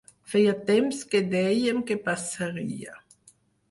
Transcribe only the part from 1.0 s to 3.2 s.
que dèiem que passaria.